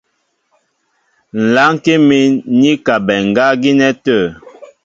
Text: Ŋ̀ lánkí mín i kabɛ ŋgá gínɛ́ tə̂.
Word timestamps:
Ŋ̀ 1.41 1.45
lánkí 1.53 1.93
mín 2.07 2.31
i 2.71 2.73
kabɛ 2.85 3.15
ŋgá 3.27 3.45
gínɛ́ 3.61 3.91
tə̂. 4.03 4.21